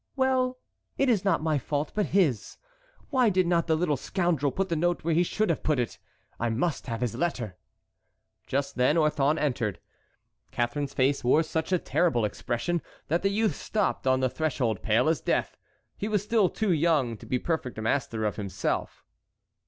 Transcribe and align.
"Well, 0.15 0.57
it 0.97 1.09
is 1.09 1.23
not 1.23 1.43
my 1.43 1.59
fault, 1.59 1.91
but 1.93 2.07
his. 2.07 2.57
Why 3.11 3.29
did 3.29 3.45
not 3.45 3.67
the 3.67 3.75
little 3.77 3.97
scoundrel 3.97 4.51
put 4.51 4.69
the 4.69 4.75
note 4.75 5.03
where 5.03 5.13
he 5.13 5.21
should 5.21 5.51
have 5.51 5.61
put 5.61 5.77
it? 5.77 5.99
I 6.39 6.49
must 6.49 6.87
have 6.87 7.01
this 7.01 7.13
letter." 7.13 7.55
Just 8.47 8.77
then 8.77 8.97
Orthon 8.97 9.37
entered. 9.37 9.79
Catharine's 10.49 10.95
face 10.95 11.23
wore 11.23 11.43
such 11.43 11.71
a 11.71 11.77
terrible 11.77 12.25
expression 12.25 12.81
that 13.09 13.21
the 13.21 13.29
youth 13.29 13.53
stopped 13.55 14.07
on 14.07 14.21
the 14.21 14.29
threshold 14.31 14.81
pale 14.81 15.07
as 15.07 15.21
death. 15.21 15.55
He 15.97 16.07
was 16.07 16.23
still 16.23 16.49
too 16.49 16.71
young 16.71 17.15
to 17.17 17.27
be 17.27 17.37
perfect 17.37 17.77
master 17.79 18.25
of 18.25 18.37
himself. 18.37 19.05